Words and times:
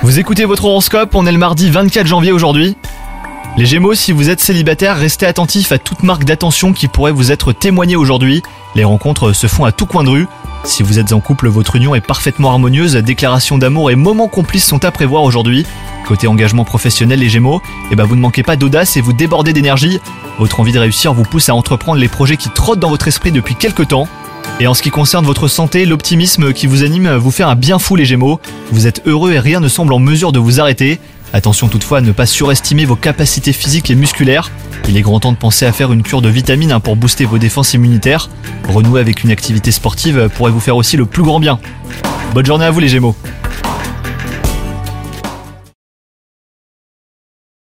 Vous 0.00 0.18
écoutez 0.18 0.46
votre 0.46 0.64
horoscope, 0.64 1.14
on 1.14 1.26
est 1.26 1.32
le 1.32 1.36
mardi 1.36 1.68
24 1.68 2.06
janvier 2.06 2.32
aujourd'hui. 2.32 2.78
Les 3.58 3.66
Gémeaux, 3.66 3.92
si 3.92 4.10
vous 4.10 4.30
êtes 4.30 4.40
célibataire, 4.40 4.96
restez 4.96 5.26
attentif 5.26 5.70
à 5.70 5.78
toute 5.78 6.02
marque 6.02 6.24
d'attention 6.24 6.72
qui 6.72 6.88
pourrait 6.88 7.12
vous 7.12 7.30
être 7.30 7.52
témoignée 7.52 7.96
aujourd'hui. 7.96 8.42
Les 8.74 8.84
rencontres 8.84 9.34
se 9.34 9.48
font 9.48 9.66
à 9.66 9.72
tout 9.72 9.84
coin 9.84 10.02
de 10.02 10.08
rue. 10.08 10.28
Si 10.64 10.82
vous 10.82 10.98
êtes 10.98 11.12
en 11.12 11.20
couple, 11.20 11.48
votre 11.48 11.76
union 11.76 11.94
est 11.94 12.00
parfaitement 12.00 12.52
harmonieuse, 12.52 12.94
déclarations 12.96 13.58
d'amour 13.58 13.90
et 13.90 13.96
moments 13.96 14.28
complices 14.28 14.64
sont 14.64 14.82
à 14.82 14.90
prévoir 14.90 15.24
aujourd'hui. 15.24 15.66
Côté 16.06 16.26
engagement 16.26 16.64
professionnel, 16.64 17.18
les 17.18 17.28
Gémeaux, 17.28 17.60
eh 17.90 17.96
ben 17.96 18.04
vous 18.04 18.16
ne 18.16 18.22
manquez 18.22 18.42
pas 18.42 18.56
d'audace 18.56 18.96
et 18.96 19.02
vous 19.02 19.12
débordez 19.12 19.52
d'énergie. 19.52 20.00
Votre 20.38 20.58
envie 20.58 20.72
de 20.72 20.78
réussir 20.78 21.12
vous 21.12 21.24
pousse 21.24 21.50
à 21.50 21.54
entreprendre 21.54 22.00
les 22.00 22.08
projets 22.08 22.38
qui 22.38 22.48
trottent 22.48 22.80
dans 22.80 22.88
votre 22.88 23.08
esprit 23.08 23.30
depuis 23.30 23.56
quelques 23.56 23.88
temps. 23.88 24.08
Et 24.62 24.66
en 24.66 24.74
ce 24.74 24.82
qui 24.82 24.90
concerne 24.90 25.24
votre 25.24 25.48
santé, 25.48 25.86
l'optimisme 25.86 26.52
qui 26.52 26.66
vous 26.66 26.82
anime 26.82 27.14
vous 27.14 27.30
fait 27.30 27.42
un 27.42 27.54
bien 27.54 27.78
fou 27.78 27.96
les 27.96 28.04
Gémeaux. 28.04 28.40
Vous 28.72 28.86
êtes 28.86 29.00
heureux 29.06 29.32
et 29.32 29.40
rien 29.40 29.58
ne 29.58 29.68
semble 29.68 29.94
en 29.94 29.98
mesure 29.98 30.32
de 30.32 30.38
vous 30.38 30.60
arrêter. 30.60 31.00
Attention 31.32 31.68
toutefois 31.68 31.98
à 31.98 32.00
ne 32.02 32.12
pas 32.12 32.26
surestimer 32.26 32.84
vos 32.84 32.94
capacités 32.94 33.54
physiques 33.54 33.90
et 33.90 33.94
musculaires. 33.94 34.50
Il 34.86 34.98
est 34.98 35.00
grand 35.00 35.20
temps 35.20 35.32
de 35.32 35.38
penser 35.38 35.64
à 35.64 35.72
faire 35.72 35.92
une 35.94 36.02
cure 36.02 36.20
de 36.20 36.28
vitamines 36.28 36.78
pour 36.84 36.94
booster 36.94 37.24
vos 37.24 37.38
défenses 37.38 37.72
immunitaires. 37.72 38.28
Renouer 38.68 39.00
avec 39.00 39.24
une 39.24 39.30
activité 39.30 39.72
sportive 39.72 40.28
pourrait 40.36 40.52
vous 40.52 40.60
faire 40.60 40.76
aussi 40.76 40.98
le 40.98 41.06
plus 41.06 41.22
grand 41.22 41.40
bien. 41.40 41.58
Bonne 42.34 42.44
journée 42.44 42.66
à 42.66 42.70
vous 42.70 42.80
les 42.80 42.88
Gémeaux 42.88 43.16